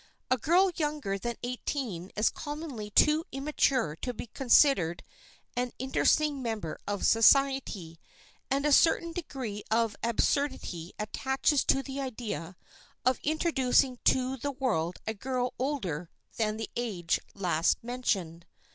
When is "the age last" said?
16.57-17.77